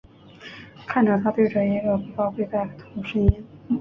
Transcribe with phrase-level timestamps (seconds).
[0.87, 3.45] 看着他对着一个布包跪拜和痛苦呻吟。